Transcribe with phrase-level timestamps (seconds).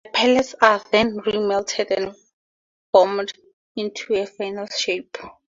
[0.03, 2.15] The pellets are then re-melted and
[2.91, 3.33] formed
[3.75, 5.15] into the final shape.